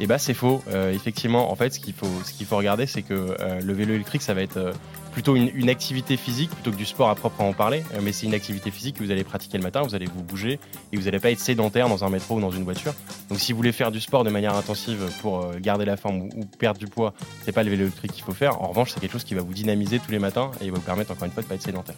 Eh 0.00 0.06
bah, 0.06 0.16
c'est 0.16 0.34
faux. 0.34 0.62
effectivement, 0.92 1.52
en 1.52 1.54
fait, 1.54 1.74
ce 1.74 1.80
qu'il 1.80 1.92
faut, 1.92 2.06
ce 2.24 2.32
qu'il 2.32 2.46
faut 2.46 2.56
regarder, 2.56 2.86
c'est 2.86 3.02
que 3.02 3.36
le 3.62 3.72
vélo 3.72 3.94
électrique, 3.94 4.22
ça 4.22 4.32
va 4.32 4.42
être 4.42 4.72
plutôt 5.18 5.34
une, 5.34 5.68
activité 5.68 6.16
physique 6.16 6.48
plutôt 6.50 6.70
que 6.70 6.76
du 6.76 6.84
sport 6.84 7.10
à 7.10 7.16
proprement 7.16 7.52
parler. 7.52 7.82
Euh, 7.92 7.98
mais 8.00 8.12
c'est 8.12 8.26
une 8.26 8.34
activité 8.34 8.70
physique 8.70 8.98
que 8.98 9.02
vous 9.02 9.10
allez 9.10 9.24
pratiquer 9.24 9.58
le 9.58 9.64
matin, 9.64 9.82
vous 9.82 9.96
allez 9.96 10.06
vous 10.06 10.22
bouger 10.22 10.60
et 10.92 10.96
vous 10.96 11.06
n'allez 11.06 11.18
pas 11.18 11.32
être 11.32 11.40
sédentaire 11.40 11.88
dans 11.88 12.04
un 12.04 12.08
métro 12.08 12.36
ou 12.36 12.40
dans 12.40 12.52
une 12.52 12.62
voiture. 12.62 12.94
Donc 13.28 13.40
si 13.40 13.50
vous 13.50 13.56
voulez 13.56 13.72
faire 13.72 13.90
du 13.90 13.98
sport 13.98 14.22
de 14.22 14.30
manière 14.30 14.54
intensive 14.54 15.10
pour 15.20 15.40
euh, 15.40 15.58
garder 15.58 15.84
la 15.84 15.96
forme 15.96 16.28
ou, 16.36 16.44
perdre 16.56 16.78
du 16.78 16.86
poids, 16.86 17.14
c'est 17.44 17.50
pas 17.50 17.64
le 17.64 17.70
vélo 17.70 17.82
électrique 17.82 18.12
qu'il 18.12 18.22
faut 18.22 18.32
faire. 18.32 18.62
En 18.62 18.68
revanche, 18.68 18.92
c'est 18.92 19.00
quelque 19.00 19.10
chose 19.10 19.24
qui 19.24 19.34
va 19.34 19.42
vous 19.42 19.52
dynamiser 19.52 19.98
tous 19.98 20.12
les 20.12 20.20
matins 20.20 20.52
et 20.60 20.70
va 20.70 20.76
vous 20.76 20.82
permettre 20.82 21.10
encore 21.10 21.24
une 21.24 21.32
fois 21.32 21.42
de 21.42 21.48
pas 21.48 21.56
être 21.56 21.62
sédentaire. 21.62 21.96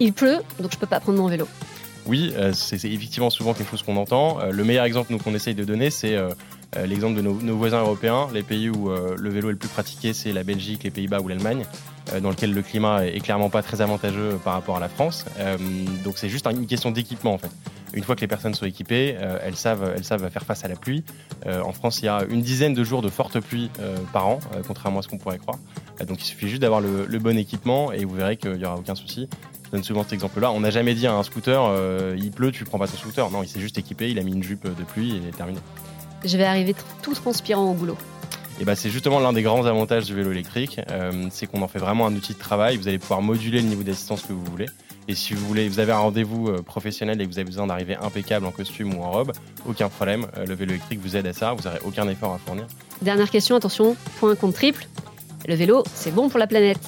Il 0.00 0.14
pleut, 0.14 0.38
donc 0.58 0.72
je 0.72 0.78
peux 0.78 0.86
pas 0.86 1.00
prendre 1.00 1.18
mon 1.18 1.28
vélo. 1.28 1.46
Oui, 2.06 2.32
euh, 2.34 2.54
c'est 2.54 2.82
effectivement 2.82 3.28
souvent 3.28 3.52
quelque 3.52 3.70
chose 3.70 3.82
qu'on 3.82 3.98
entend. 3.98 4.38
le 4.50 4.64
meilleur 4.64 4.86
exemple 4.86 5.14
qu'on 5.18 5.34
essaye 5.34 5.54
de 5.54 5.64
donner, 5.64 5.90
c'est 5.90 6.14
euh, 6.14 6.30
l'exemple 6.76 7.16
de 7.16 7.22
nos, 7.22 7.56
voisins 7.56 7.80
européens, 7.80 8.28
les 8.32 8.42
pays 8.42 8.68
où 8.68 8.90
euh, 8.90 9.16
le 9.18 9.30
vélo 9.30 9.48
est 9.48 9.52
le 9.52 9.58
plus 9.58 9.68
pratiqué, 9.68 10.12
c'est 10.12 10.32
la 10.32 10.44
Belgique, 10.44 10.84
les 10.84 10.90
Pays-Bas 10.90 11.20
ou 11.20 11.28
l'Allemagne, 11.28 11.64
euh, 12.12 12.20
dans 12.20 12.30
lequel 12.30 12.52
le 12.52 12.62
climat 12.62 13.06
est, 13.06 13.20
clairement 13.20 13.48
pas 13.48 13.62
très 13.62 13.80
avantageux 13.80 14.38
par 14.44 14.52
rapport 14.52 14.76
à 14.76 14.80
la 14.80 14.88
France. 14.88 15.24
donc 16.04 16.18
c'est 16.18 16.28
juste 16.28 16.46
une 16.46 16.66
question 16.66 16.90
d'équipement 16.90 17.34
en 17.34 17.38
fait. 17.38 17.50
Une 17.94 18.04
fois 18.04 18.14
que 18.16 18.20
les 18.20 18.26
personnes 18.28 18.54
sont 18.54 18.66
équipées, 18.66 19.16
elles, 19.42 19.56
savent, 19.56 19.94
elles 19.96 20.04
savent 20.04 20.28
faire 20.28 20.44
face 20.44 20.62
à 20.62 20.68
la 20.68 20.76
pluie. 20.76 21.04
en 21.46 21.72
France, 21.72 22.00
il 22.00 22.04
y 22.04 22.08
a 22.08 22.22
une 22.28 22.42
dizaine 22.42 22.74
de 22.74 22.84
jours 22.84 23.00
de 23.00 23.08
forte 23.08 23.40
pluie 23.40 23.70
par 24.12 24.28
an, 24.28 24.40
contrairement 24.66 24.98
à 24.98 25.02
ce 25.02 25.08
qu'on 25.08 25.16
pourrait 25.16 25.38
croire. 25.38 25.58
donc 26.06 26.20
il 26.20 26.24
suffit 26.24 26.48
juste 26.48 26.60
d'avoir 26.60 26.82
le, 26.82 27.18
bon 27.18 27.36
équipement 27.38 27.90
et 27.90 28.04
vous 28.04 28.14
verrez 28.14 28.36
qu'il 28.36 28.52
n'y 28.52 28.64
aura 28.66 28.76
aucun 28.76 28.94
souci. 28.94 29.28
Je 29.64 29.70
donne 29.70 29.84
souvent 29.84 30.02
cet 30.02 30.12
exemple-là. 30.12 30.50
On 30.52 30.60
n'a 30.60 30.70
jamais 30.70 30.94
dit 30.94 31.06
à 31.06 31.14
un 31.14 31.22
scooter, 31.22 32.14
il 32.16 32.30
pleut, 32.30 32.52
tu 32.52 32.64
prends 32.64 32.78
pas 32.78 32.88
ton 32.88 32.98
scooter. 32.98 33.30
Non, 33.30 33.42
il 33.42 33.48
s'est 33.48 33.60
juste 33.60 33.78
équipé, 33.78 34.10
il 34.10 34.18
a 34.18 34.22
mis 34.22 34.32
une 34.32 34.42
jupe 34.42 34.64
de 34.64 34.84
pluie 34.84 35.16
et 35.26 35.30
terminé 35.30 35.60
je 36.24 36.36
vais 36.36 36.44
arriver 36.44 36.74
tout 37.02 37.14
transpirant 37.14 37.70
au 37.70 37.74
boulot. 37.74 37.96
Et 38.60 38.64
bah, 38.64 38.74
c'est 38.74 38.90
justement 38.90 39.20
l'un 39.20 39.32
des 39.32 39.42
grands 39.42 39.66
avantages 39.66 40.06
du 40.06 40.14
vélo 40.14 40.32
électrique, 40.32 40.80
euh, 40.90 41.28
c'est 41.30 41.46
qu'on 41.46 41.62
en 41.62 41.68
fait 41.68 41.78
vraiment 41.78 42.06
un 42.06 42.14
outil 42.14 42.32
de 42.32 42.38
travail. 42.38 42.76
Vous 42.76 42.88
allez 42.88 42.98
pouvoir 42.98 43.22
moduler 43.22 43.62
le 43.62 43.68
niveau 43.68 43.84
d'assistance 43.84 44.22
que 44.22 44.32
vous 44.32 44.44
voulez. 44.44 44.66
Et 45.06 45.14
si 45.14 45.32
vous 45.32 45.46
voulez, 45.46 45.68
vous 45.68 45.78
avez 45.78 45.92
un 45.92 45.98
rendez-vous 45.98 46.48
euh, 46.48 46.62
professionnel 46.62 47.20
et 47.20 47.24
que 47.24 47.30
vous 47.30 47.38
avez 47.38 47.46
besoin 47.46 47.68
d'arriver 47.68 47.96
impeccable 47.96 48.46
en 48.46 48.50
costume 48.50 48.94
ou 48.94 49.02
en 49.02 49.12
robe, 49.12 49.32
aucun 49.66 49.88
problème. 49.88 50.26
Euh, 50.36 50.44
le 50.44 50.54
vélo 50.54 50.72
électrique 50.72 50.98
vous 51.00 51.16
aide 51.16 51.26
à 51.28 51.32
ça. 51.32 51.54
Vous 51.54 51.62
n'aurez 51.62 51.78
aucun 51.84 52.08
effort 52.08 52.34
à 52.34 52.38
fournir. 52.38 52.66
Dernière 53.00 53.30
question, 53.30 53.54
attention, 53.54 53.96
point 54.18 54.34
contre 54.34 54.54
triple. 54.54 54.88
Le 55.46 55.54
vélo, 55.54 55.84
c'est 55.94 56.12
bon 56.12 56.28
pour 56.28 56.40
la 56.40 56.48
planète. 56.48 56.80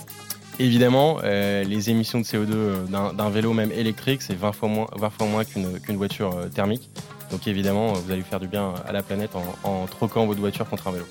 Évidemment, 0.58 1.20
les 1.22 1.88
émissions 1.88 2.18
de 2.18 2.24
CO2 2.24 2.90
d'un 2.90 3.30
vélo, 3.30 3.54
même 3.54 3.72
électrique, 3.72 4.20
c'est 4.20 4.34
20 4.34 4.52
fois 4.52 4.68
moins, 4.68 4.86
20 4.94 5.08
fois 5.08 5.26
moins 5.26 5.44
qu'une 5.44 5.96
voiture 5.96 6.34
thermique. 6.54 6.90
Donc 7.30 7.46
évidemment, 7.46 7.92
vous 7.92 8.10
allez 8.10 8.22
faire 8.22 8.40
du 8.40 8.48
bien 8.48 8.74
à 8.86 8.92
la 8.92 9.02
planète 9.02 9.30
en, 9.64 9.86
troquant 9.86 10.26
votre 10.26 10.40
voiture 10.40 10.68
contre 10.68 10.88
un 10.88 10.92
vélo. 10.92 11.06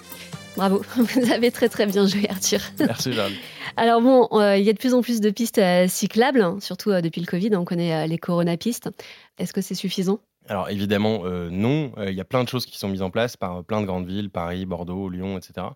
Bravo, 0.58 0.82
vous 0.98 1.32
avez 1.32 1.52
très 1.52 1.70
très 1.70 1.86
bien 1.86 2.06
joué 2.06 2.28
Arthur. 2.30 2.60
Merci 2.80 3.14
Charles. 3.14 3.34
Alors 3.78 4.02
bon, 4.02 4.28
euh, 4.34 4.58
il 4.58 4.66
y 4.66 4.70
a 4.70 4.74
de 4.74 4.78
plus 4.78 4.94
en 4.94 5.02
plus 5.02 5.22
de 5.22 5.30
pistes 5.30 5.60
euh, 5.60 5.88
cyclables, 5.88 6.42
hein, 6.42 6.58
surtout 6.60 6.92
euh, 6.92 7.02
depuis 7.02 7.22
le 7.22 7.28
Covid, 7.28 7.56
on 7.56 7.64
connaît 7.64 8.08
les 8.08 8.18
Corona-pistes. 8.18 8.90
Est-ce 9.38 9.54
que 9.54 9.62
c'est 9.62 9.76
suffisant? 9.76 10.20
Alors 10.48 10.70
évidemment, 10.70 11.22
non. 11.52 11.92
Il 12.08 12.14
y 12.14 12.22
a 12.22 12.26
plein 12.26 12.44
de 12.44 12.50
choses 12.50 12.66
qui 12.66 12.80
sont 12.80 12.90
mises 12.90 13.04
en 13.04 13.12
place 13.12 13.38
par 13.38 13.64
plein 13.64 13.82
de 13.82 13.86
grandes 13.86 14.08
villes, 14.08 14.32
Paris, 14.32 14.66
Bordeaux, 14.66 15.08
Lyon, 15.08 15.38
etc. 15.38 15.68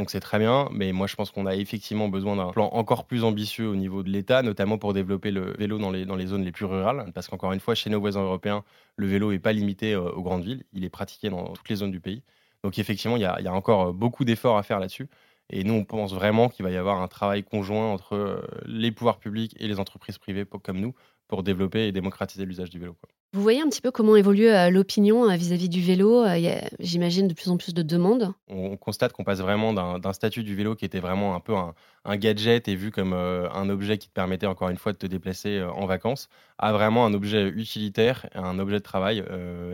Donc 0.00 0.08
c'est 0.08 0.20
très 0.20 0.38
bien, 0.38 0.66
mais 0.72 0.92
moi 0.92 1.06
je 1.06 1.14
pense 1.14 1.30
qu'on 1.30 1.44
a 1.44 1.54
effectivement 1.54 2.08
besoin 2.08 2.34
d'un 2.34 2.52
plan 2.52 2.70
encore 2.72 3.04
plus 3.04 3.22
ambitieux 3.22 3.68
au 3.68 3.76
niveau 3.76 4.02
de 4.02 4.08
l'État, 4.08 4.40
notamment 4.40 4.78
pour 4.78 4.94
développer 4.94 5.30
le 5.30 5.52
vélo 5.58 5.76
dans 5.76 5.90
les, 5.90 6.26
zones 6.26 6.42
les 6.42 6.52
plus 6.52 6.64
rurales, 6.64 7.12
parce 7.14 7.28
qu'encore 7.28 7.52
une 7.52 7.60
fois, 7.60 7.74
chez 7.74 7.90
nos 7.90 8.00
voisins 8.00 8.22
européens, 8.22 8.64
le 8.96 9.06
vélo 9.06 9.30
n'est 9.30 9.38
pas 9.38 9.52
limité 9.52 9.92
euh, 9.92 10.10
aux 10.12 10.22
grandes 10.22 10.42
villes, 10.42 10.64
il 10.72 10.84
est 10.84 10.88
pratiqué 10.88 11.28
dans 11.28 11.52
toutes 11.52 11.68
les 11.68 11.76
zones 11.76 11.90
du 11.90 12.00
pays. 12.00 12.22
Donc 12.64 12.78
effectivement, 12.78 13.16
il 13.18 13.20
y 13.20 13.26
a, 13.26 13.52
encore 13.52 13.88
euh, 13.88 13.92
beaucoup 13.92 14.24
d'efforts 14.24 14.56
à 14.56 14.62
faire 14.62 14.80
là-dessus. 14.80 15.10
Et 15.50 15.64
nous, 15.64 15.74
on 15.74 15.84
pense 15.84 16.14
vraiment 16.14 16.48
qu'il 16.48 16.64
va 16.64 16.70
y 16.70 16.78
avoir 16.78 17.02
un 17.02 17.08
travail 17.08 17.44
conjoint 17.44 17.92
entre 17.92 18.14
euh, 18.14 18.40
les 18.64 18.92
pouvoirs 18.92 19.18
publics 19.18 19.54
et 19.60 19.68
les 19.68 19.80
entreprises 19.80 20.16
privées 20.16 20.46
comme 20.46 20.80
nous 20.80 20.94
pour 21.28 21.42
développer 21.42 21.88
et 21.88 21.92
démocratiser 21.92 22.46
l'usage 22.46 22.70
du 22.70 22.78
vélo. 22.78 22.96
Vous 23.32 23.42
voyez 23.42 23.60
un 23.60 23.68
petit 23.68 23.80
peu 23.80 23.92
comment 23.92 24.16
évolue 24.16 24.48
euh, 24.48 24.70
l'opinion 24.70 25.30
euh, 25.30 25.36
vis-à-vis 25.36 25.68
du 25.68 25.80
vélo 25.80 26.24
euh, 26.24 26.60
J'imagine 26.80 27.28
de 27.28 27.34
plus 27.34 27.48
en 27.48 27.58
plus 27.58 27.72
de 27.72 27.82
demandes. 27.82 28.32
On 28.48 28.76
constate 28.76 29.12
qu'on 29.12 29.22
passe 29.22 29.38
vraiment 29.38 29.72
d'un 29.72 30.12
statut 30.12 30.42
du 30.42 30.56
vélo 30.56 30.74
qui 30.74 30.84
était 30.84 30.98
vraiment 30.98 31.36
un 31.36 31.40
peu 31.40 31.54
un, 31.54 32.16
gadget 32.16 32.66
et 32.66 32.74
vu 32.74 32.90
comme 32.90 33.12
un 33.12 33.68
objet 33.68 33.98
qui 33.98 34.08
te 34.08 34.14
permettait 34.14 34.46
encore 34.46 34.68
une 34.68 34.78
fois 34.78 34.92
de 34.92 34.98
te 34.98 35.06
déplacer 35.06 35.62
en 35.62 35.86
vacances 35.86 36.28
à 36.58 36.72
vraiment 36.72 37.06
un 37.06 37.14
objet 37.14 37.46
utilitaire, 37.46 38.26
un 38.34 38.58
objet 38.58 38.78
de 38.78 38.82
travail 38.82 39.22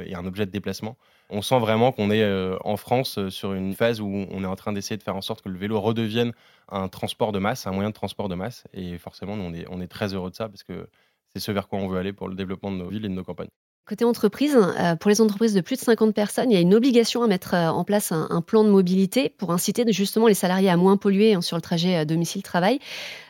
et 0.04 0.14
un 0.14 0.26
objet 0.26 0.44
de 0.44 0.50
déplacement. 0.50 0.96
On 1.30 1.40
sent 1.40 1.58
vraiment 1.58 1.92
qu'on 1.92 2.10
est 2.10 2.24
en 2.62 2.76
France 2.76 3.28
sur 3.30 3.54
une 3.54 3.74
phase 3.74 4.00
où 4.02 4.26
on 4.30 4.44
est 4.44 4.46
en 4.46 4.56
train 4.56 4.72
d'essayer 4.72 4.98
de 4.98 5.02
faire 5.02 5.16
en 5.16 5.22
sorte 5.22 5.40
que 5.40 5.48
le 5.48 5.56
vélo 5.56 5.80
redevienne 5.80 6.32
un 6.68 6.88
transport 6.88 7.32
de 7.32 7.38
masse, 7.38 7.66
un 7.66 7.72
moyen 7.72 7.88
de 7.90 7.94
transport 7.94 8.28
de 8.28 8.34
masse. 8.34 8.64
Et 8.74 8.98
forcément, 8.98 9.32
on 9.32 9.54
est, 9.54 9.66
on 9.70 9.80
est 9.80 9.88
très 9.88 10.12
heureux 10.12 10.30
de 10.30 10.34
ça 10.34 10.48
parce 10.48 10.62
que 10.62 10.88
c'est 11.38 11.44
ce 11.44 11.52
vers 11.52 11.68
quoi 11.68 11.78
on 11.78 11.88
veut 11.88 11.98
aller 11.98 12.14
pour 12.14 12.28
le 12.28 12.34
développement 12.34 12.70
de 12.70 12.76
nos 12.76 12.88
villes 12.88 13.04
et 13.04 13.08
de 13.08 13.14
nos 13.14 13.24
campagnes. 13.24 13.50
Côté 13.86 14.04
entreprise, 14.04 14.56
euh, 14.56 14.96
pour 14.96 15.10
les 15.10 15.20
entreprises 15.20 15.54
de 15.54 15.60
plus 15.60 15.76
de 15.76 15.82
50 15.82 16.14
personnes, 16.14 16.50
il 16.50 16.54
y 16.54 16.56
a 16.56 16.60
une 16.60 16.74
obligation 16.74 17.22
à 17.22 17.28
mettre 17.28 17.54
euh, 17.54 17.68
en 17.68 17.84
place 17.84 18.10
un, 18.10 18.40
plan 18.40 18.64
de 18.64 18.70
mobilité 18.70 19.28
pour 19.28 19.52
inciter 19.52 19.84
justement 19.92 20.26
les 20.26 20.34
salariés 20.34 20.70
à 20.70 20.76
moins 20.76 20.96
polluer 20.96 21.34
hein, 21.34 21.40
sur 21.40 21.56
le 21.56 21.62
trajet 21.62 21.98
euh, 21.98 22.04
domicile-travail. 22.04 22.80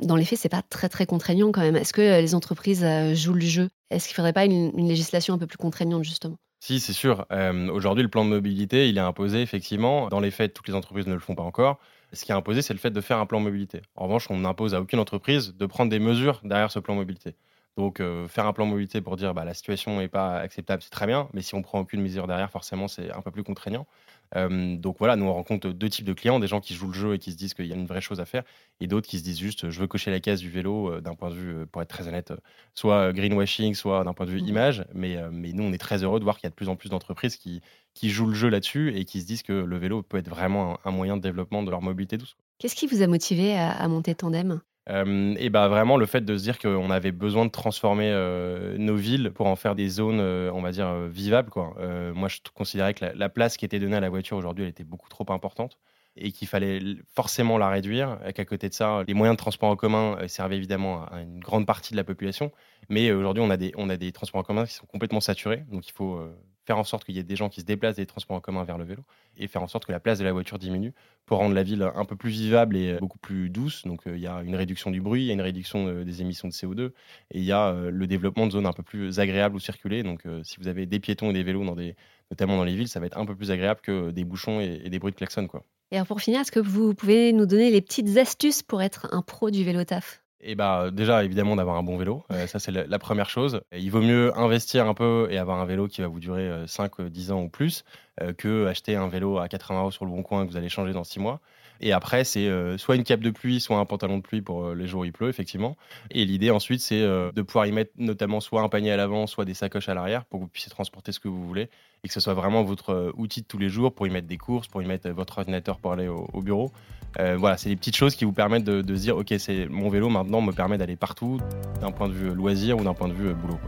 Dans 0.00 0.16
les 0.16 0.24
faits, 0.24 0.38
c'est 0.38 0.48
pas 0.48 0.62
très 0.62 0.88
très 0.88 1.04
contraignant 1.04 1.52
quand 1.52 1.60
même. 1.60 1.76
Est-ce 1.76 1.92
que 1.92 2.00
les 2.00 2.34
entreprises 2.34 2.86
jouent 3.12 3.34
le 3.34 3.40
jeu? 3.40 3.68
Est-ce 3.90 4.06
qu'il 4.06 4.12
ne 4.12 4.16
faudrait 4.16 4.32
pas 4.32 4.46
une 4.46 4.88
législation 4.88 5.34
un 5.34 5.38
peu 5.38 5.46
plus 5.46 5.58
contraignante 5.58 6.04
justement? 6.04 6.36
Si, 6.60 6.80
c'est 6.80 6.92
sûr. 6.92 7.26
Euh, 7.32 7.68
aujourd'hui, 7.70 8.02
le 8.02 8.08
plan 8.08 8.24
de 8.24 8.30
mobilité, 8.30 8.88
il 8.88 8.96
est 8.96 9.00
imposé, 9.00 9.40
effectivement. 9.40 10.08
Dans 10.08 10.20
les 10.20 10.30
faits, 10.30 10.54
toutes 10.54 10.68
les 10.68 10.74
entreprises 10.74 11.06
ne 11.06 11.14
le 11.14 11.20
font 11.20 11.34
pas 11.34 11.42
encore. 11.42 11.78
Ce 12.12 12.24
qui 12.24 12.32
est 12.32 12.34
imposé, 12.34 12.62
c'est 12.62 12.72
le 12.72 12.78
fait 12.78 12.90
de 12.90 13.00
faire 13.00 13.18
un 13.18 13.26
plan 13.26 13.40
mobilité. 13.40 13.82
En 13.94 14.04
revanche, 14.04 14.26
on 14.30 14.38
n'impose 14.38 14.74
à 14.74 14.80
aucune 14.80 14.98
entreprise 14.98 15.54
de 15.54 15.66
prendre 15.66 15.90
des 15.90 15.98
mesures 15.98 16.40
derrière 16.44 16.70
ce 16.70 16.78
plan 16.78 16.94
mobilité. 16.94 17.34
Donc, 17.76 18.00
euh, 18.00 18.26
faire 18.26 18.46
un 18.46 18.54
plan 18.54 18.64
mobilité 18.64 19.02
pour 19.02 19.16
dire 19.16 19.34
bah, 19.34 19.44
la 19.44 19.52
situation 19.52 19.98
n'est 19.98 20.08
pas 20.08 20.38
acceptable, 20.38 20.82
c'est 20.82 20.90
très 20.90 21.06
bien, 21.06 21.28
mais 21.34 21.42
si 21.42 21.54
on 21.54 21.60
prend 21.60 21.80
aucune 21.80 22.00
mesure 22.00 22.26
derrière, 22.26 22.50
forcément, 22.50 22.88
c'est 22.88 23.12
un 23.12 23.20
peu 23.20 23.30
plus 23.30 23.44
contraignant. 23.44 23.86
Euh, 24.34 24.76
donc 24.76 24.96
voilà, 24.98 25.14
nous 25.14 25.26
on 25.26 25.32
rencontre 25.32 25.68
deux 25.68 25.88
types 25.88 26.06
de 26.06 26.14
clients, 26.14 26.40
des 26.40 26.46
gens 26.48 26.60
qui 26.60 26.74
jouent 26.74 26.88
le 26.88 26.94
jeu 26.94 27.14
et 27.14 27.18
qui 27.18 27.30
se 27.30 27.36
disent 27.36 27.54
qu'il 27.54 27.66
y 27.66 27.72
a 27.72 27.76
une 27.76 27.86
vraie 27.86 28.00
chose 28.00 28.18
à 28.18 28.24
faire, 28.24 28.42
et 28.80 28.86
d'autres 28.86 29.06
qui 29.06 29.18
se 29.18 29.24
disent 29.24 29.38
juste 29.38 29.70
je 29.70 29.78
veux 29.78 29.86
cocher 29.86 30.10
la 30.10 30.18
case 30.20 30.40
du 30.40 30.50
vélo 30.50 30.90
euh, 30.90 31.00
d'un 31.00 31.14
point 31.14 31.30
de 31.30 31.34
vue, 31.34 31.66
pour 31.66 31.82
être 31.82 31.88
très 31.88 32.08
honnête, 32.08 32.32
soit 32.74 33.12
greenwashing, 33.12 33.74
soit 33.74 34.04
d'un 34.04 34.14
point 34.14 34.26
de 34.26 34.32
vue 34.32 34.42
mmh. 34.42 34.48
image. 34.48 34.84
Mais, 34.94 35.18
mais 35.30 35.52
nous 35.52 35.62
on 35.62 35.72
est 35.72 35.78
très 35.78 36.02
heureux 36.02 36.18
de 36.18 36.24
voir 36.24 36.38
qu'il 36.38 36.44
y 36.44 36.48
a 36.48 36.50
de 36.50 36.54
plus 36.54 36.70
en 36.70 36.76
plus 36.76 36.88
d'entreprises 36.88 37.36
qui, 37.36 37.60
qui 37.94 38.08
jouent 38.08 38.28
le 38.28 38.34
jeu 38.34 38.48
là-dessus 38.48 38.96
et 38.96 39.04
qui 39.04 39.20
se 39.20 39.26
disent 39.26 39.42
que 39.42 39.52
le 39.52 39.76
vélo 39.76 40.02
peut 40.02 40.16
être 40.16 40.28
vraiment 40.28 40.78
un, 40.84 40.90
moyen 40.90 41.18
de 41.18 41.22
développement 41.22 41.62
de 41.62 41.70
leur 41.70 41.82
mobilité 41.82 42.16
douce. 42.16 42.36
Qu'est-ce 42.58 42.74
qui 42.74 42.86
vous 42.86 43.02
a 43.02 43.06
motivé 43.06 43.56
à 43.56 43.86
monter 43.86 44.14
Tandem? 44.14 44.60
Euh, 44.88 45.34
et 45.38 45.50
bah 45.50 45.66
vraiment 45.68 45.96
le 45.96 46.06
fait 46.06 46.24
de 46.24 46.36
se 46.36 46.42
dire 46.42 46.58
qu'on 46.58 46.90
avait 46.90 47.10
besoin 47.12 47.44
de 47.44 47.50
transformer 47.50 48.10
euh, 48.12 48.78
nos 48.78 48.94
villes 48.94 49.32
pour 49.34 49.46
en 49.46 49.56
faire 49.56 49.74
des 49.74 49.88
zones, 49.88 50.20
euh, 50.20 50.50
on 50.54 50.62
va 50.62 50.70
dire, 50.70 50.94
vivables. 51.08 51.50
Quoi. 51.50 51.74
moi, 52.14 52.28
je 52.28 52.38
considérais 52.54 52.94
que 52.94 53.04
la, 53.04 53.28
place 53.28 53.56
qui 53.56 53.64
était 53.64 53.80
donnée 53.80 53.96
à 53.96 54.00
la 54.00 54.08
voiture 54.08 54.36
aujourd'hui, 54.36 54.64
elle 54.64 54.70
était 54.70 54.84
beaucoup 54.84 55.08
trop 55.08 55.26
importante 55.30 55.78
et 56.18 56.32
qu'il 56.32 56.48
fallait 56.48 56.80
forcément 57.14 57.58
la 57.58 57.68
réduire. 57.68 58.18
Qu'à 58.34 58.44
côté 58.44 58.68
de 58.68 58.74
ça, 58.74 59.02
les 59.06 59.12
moyens 59.14 59.36
de 59.36 59.38
transport 59.38 59.68
en 59.68 59.76
commun 59.76 60.16
servaient 60.28 60.56
évidemment 60.56 61.04
à 61.06 61.20
une 61.20 61.40
grande 61.40 61.66
partie 61.66 61.92
de 61.92 61.96
la 61.96 62.04
population. 62.04 62.52
Mais 62.88 63.10
aujourd'hui, 63.12 63.42
on, 63.42 63.50
a 63.50 63.56
des, 63.56 63.72
on 63.76 63.90
a 63.90 63.96
des 63.96 64.12
transports 64.12 64.40
en 64.40 64.44
commun 64.44 64.64
qui 64.64 64.74
sont 64.74 64.86
complètement 64.86 65.20
saturés. 65.20 65.64
Donc 65.70 65.86
il 65.86 65.92
faut 65.92 66.18
faire 66.66 66.78
en 66.78 66.84
sorte 66.84 67.04
qu'il 67.04 67.14
y 67.14 67.18
ait 67.18 67.24
des 67.24 67.36
gens 67.36 67.48
qui 67.48 67.60
se 67.60 67.64
déplacent 67.64 67.96
des 67.96 68.06
transports 68.06 68.36
en 68.36 68.40
commun 68.40 68.64
vers 68.64 68.76
le 68.76 68.84
vélo 68.84 69.02
et 69.36 69.46
faire 69.46 69.62
en 69.62 69.68
sorte 69.68 69.86
que 69.86 69.92
la 69.92 70.00
place 70.00 70.18
de 70.18 70.24
la 70.24 70.32
voiture 70.32 70.58
diminue 70.58 70.92
pour 71.24 71.38
rendre 71.38 71.54
la 71.54 71.62
ville 71.62 71.88
un 71.94 72.04
peu 72.04 72.16
plus 72.16 72.30
vivable 72.30 72.76
et 72.76 72.98
beaucoup 72.98 73.18
plus 73.18 73.48
douce. 73.50 73.86
Donc 73.86 74.06
euh, 74.06 74.16
il 74.16 74.22
y 74.22 74.26
a 74.26 74.42
une 74.42 74.56
réduction 74.56 74.90
du 74.90 75.00
bruit, 75.00 75.22
il 75.22 75.26
y 75.26 75.30
a 75.30 75.34
une 75.34 75.40
réduction 75.40 75.86
euh, 75.86 76.04
des 76.04 76.22
émissions 76.22 76.48
de 76.48 76.52
CO2 76.52 76.90
et 77.30 77.38
il 77.38 77.44
y 77.44 77.52
a 77.52 77.68
euh, 77.68 77.90
le 77.90 78.06
développement 78.06 78.46
de 78.46 78.52
zones 78.52 78.66
un 78.66 78.72
peu 78.72 78.82
plus 78.82 79.20
agréables 79.20 79.54
où 79.54 79.60
circuler. 79.60 80.02
Donc 80.02 80.24
si 80.42 80.56
vous 80.58 80.68
avez 80.68 80.86
des 80.86 80.98
piétons 80.98 81.30
et 81.30 81.32
des 81.32 81.42
vélos, 81.42 81.64
dans 81.64 81.76
des, 81.76 81.94
notamment 82.30 82.56
dans 82.56 82.64
les 82.64 82.74
villes, 82.74 82.88
ça 82.88 83.00
va 83.00 83.06
être 83.06 83.18
un 83.18 83.26
peu 83.26 83.36
plus 83.36 83.50
agréable 83.50 83.80
que 83.80 84.10
des 84.10 84.24
bouchons 84.24 84.60
et, 84.60 84.90
des 84.90 84.98
bruits 84.98 85.12
de 85.12 85.16
klaxon. 85.16 85.46
Quoi. 85.46 85.62
Et 85.92 85.96
alors 85.96 86.06
pour 86.06 86.20
finir, 86.20 86.40
est-ce 86.40 86.52
que 86.52 86.60
vous 86.60 86.94
pouvez 86.94 87.32
nous 87.32 87.46
donner 87.46 87.70
les 87.70 87.80
petites 87.80 88.16
astuces 88.16 88.62
pour 88.62 88.82
être 88.82 89.08
un 89.12 89.22
pro 89.22 89.50
du 89.50 89.64
vélo 89.64 89.84
taf? 89.84 90.25
Et 90.46 90.54
bah 90.54 90.90
déjà 90.92 91.24
évidemment 91.24 91.56
d'avoir 91.56 91.76
un 91.76 91.82
bon 91.82 91.96
vélo, 91.98 92.22
euh, 92.30 92.46
ça 92.46 92.58
c'est 92.58 92.70
la, 92.70 92.98
première 92.98 93.28
chose. 93.28 93.60
il 93.72 93.90
vaut 93.90 94.00
mieux 94.00 94.36
investir 94.38 94.86
un 94.86 94.94
peu 94.94 95.26
et 95.28 95.38
avoir 95.38 95.60
un 95.60 95.66
vélo 95.66 95.88
qui 95.88 96.00
va 96.00 96.06
vous 96.06 96.20
durer 96.20 96.50
5 96.66 97.00
euh, 97.00 97.10
10 97.10 97.32
ans 97.32 97.42
ou 97.42 97.48
plus 97.48 97.84
euh, 98.22 98.32
que 98.32 98.66
acheter 98.66 98.94
un 98.94 99.08
vélo 99.08 99.38
à 99.38 99.48
80 99.48 99.80
euros 99.80 99.90
sur 99.90 100.04
le 100.04 100.12
bon 100.12 100.22
coin 100.22 100.46
que 100.46 100.50
vous 100.50 100.56
allez 100.56 100.68
changer 100.68 100.92
dans 100.92 101.04
6 101.04 101.18
mois. 101.18 101.40
Et 101.80 101.92
après, 101.92 102.24
c'est 102.24 102.48
soit 102.78 102.96
une 102.96 103.04
cape 103.04 103.20
de 103.20 103.30
pluie, 103.30 103.60
soit 103.60 103.78
un 103.78 103.84
pantalon 103.84 104.18
de 104.18 104.22
pluie 104.22 104.42
pour 104.42 104.74
les 104.74 104.86
jours 104.86 105.02
où 105.02 105.04
il 105.04 105.12
pleut, 105.12 105.28
effectivement. 105.28 105.76
Et 106.10 106.24
l'idée 106.24 106.50
ensuite, 106.50 106.80
c'est 106.80 107.00
de 107.00 107.42
pouvoir 107.42 107.66
y 107.66 107.72
mettre 107.72 107.92
notamment 107.96 108.40
soit 108.40 108.62
un 108.62 108.68
panier 108.68 108.92
à 108.92 108.96
l'avant, 108.96 109.26
soit 109.26 109.44
des 109.44 109.54
sacoches 109.54 109.88
à 109.88 109.94
l'arrière 109.94 110.24
pour 110.24 110.40
que 110.40 110.44
vous 110.44 110.50
puissiez 110.50 110.70
transporter 110.70 111.12
ce 111.12 111.20
que 111.20 111.28
vous 111.28 111.46
voulez 111.46 111.68
et 112.04 112.08
que 112.08 112.14
ce 112.14 112.20
soit 112.20 112.34
vraiment 112.34 112.62
votre 112.62 113.12
outil 113.16 113.42
de 113.42 113.46
tous 113.46 113.58
les 113.58 113.68
jours 113.68 113.94
pour 113.94 114.06
y 114.06 114.10
mettre 114.10 114.26
des 114.26 114.38
courses, 114.38 114.68
pour 114.68 114.82
y 114.82 114.86
mettre 114.86 115.08
votre 115.10 115.38
ordinateur 115.38 115.78
pour 115.78 115.92
aller 115.92 116.08
au 116.08 116.42
bureau. 116.42 116.70
Euh, 117.18 117.36
voilà, 117.38 117.56
c'est 117.56 117.68
des 117.68 117.76
petites 117.76 117.96
choses 117.96 118.14
qui 118.14 118.24
vous 118.24 118.32
permettent 118.32 118.64
de, 118.64 118.94
se 118.94 119.00
dire, 119.00 119.16
ok, 119.16 119.34
c'est 119.38 119.66
mon 119.68 119.88
vélo 119.88 120.08
maintenant 120.08 120.40
me 120.40 120.52
permet 120.52 120.78
d'aller 120.78 120.96
partout, 120.96 121.38
d'un 121.80 121.90
point 121.90 122.08
de 122.08 122.14
vue 122.14 122.34
loisir 122.34 122.76
ou 122.76 122.84
d'un 122.84 122.94
point 122.94 123.08
de 123.08 123.14
vue 123.14 123.32
boulot. 123.34 123.58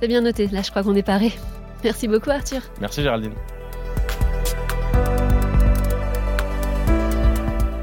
C'est 0.00 0.08
bien 0.08 0.20
noté. 0.20 0.48
Là, 0.48 0.62
je 0.62 0.70
crois 0.70 0.82
qu'on 0.82 0.94
est 0.94 1.02
paré. 1.02 1.32
Merci 1.84 2.06
beaucoup, 2.08 2.30
Arthur. 2.30 2.60
Merci, 2.80 3.02
Géraldine. 3.02 3.34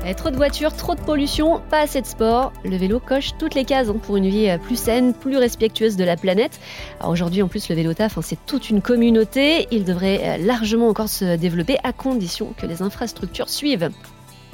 Eh, 0.09 0.15
trop 0.15 0.31
de 0.31 0.37
voitures, 0.37 0.75
trop 0.75 0.95
de 0.95 1.01
pollution, 1.01 1.61
pas 1.69 1.81
assez 1.81 2.01
de 2.01 2.07
sport. 2.07 2.51
Le 2.65 2.75
vélo 2.77 2.99
coche 2.99 3.33
toutes 3.37 3.53
les 3.53 3.63
cases 3.63 3.89
hein, 3.89 3.97
pour 4.01 4.17
une 4.17 4.27
vie 4.27 4.49
euh, 4.49 4.57
plus 4.57 4.75
saine, 4.75 5.13
plus 5.13 5.37
respectueuse 5.37 5.97
de 5.97 6.03
la 6.03 6.17
planète. 6.17 6.59
aujourd'hui, 7.07 7.43
en 7.43 7.47
plus, 7.47 7.69
le 7.69 7.75
vélo 7.75 7.93
taf, 7.93 8.17
hein, 8.17 8.21
c'est 8.23 8.43
toute 8.47 8.71
une 8.71 8.81
communauté. 8.81 9.67
Il 9.69 9.83
devrait 9.83 10.21
euh, 10.23 10.37
largement 10.43 10.87
encore 10.87 11.09
se 11.09 11.35
développer 11.35 11.77
à 11.83 11.93
condition 11.93 12.55
que 12.57 12.65
les 12.65 12.81
infrastructures 12.81 13.49
suivent. 13.49 13.91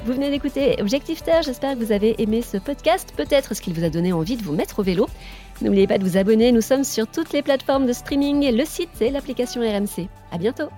Vous 0.04 0.12
venez 0.12 0.28
d'écouter 0.28 0.76
Objectif 0.78 1.22
Terre, 1.22 1.40
j'espère 1.40 1.72
que 1.72 1.82
vous 1.82 1.92
avez 1.92 2.20
aimé 2.20 2.42
ce 2.42 2.58
podcast. 2.58 3.14
Peut-être 3.16 3.54
ce 3.54 3.62
qu'il 3.62 3.72
vous 3.72 3.84
a 3.84 3.88
donné 3.88 4.12
envie 4.12 4.36
de 4.36 4.42
vous 4.42 4.52
mettre 4.52 4.80
au 4.80 4.82
vélo. 4.82 5.08
N'oubliez 5.62 5.86
pas 5.86 5.96
de 5.96 6.04
vous 6.04 6.18
abonner, 6.18 6.52
nous 6.52 6.60
sommes 6.60 6.84
sur 6.84 7.06
toutes 7.06 7.32
les 7.32 7.40
plateformes 7.40 7.86
de 7.86 7.94
streaming, 7.94 8.54
le 8.54 8.64
site 8.66 9.00
et 9.00 9.10
l'application 9.10 9.62
RMC. 9.62 10.08
À 10.32 10.36
bientôt 10.36 10.68